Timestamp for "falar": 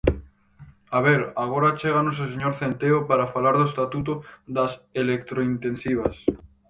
3.33-3.55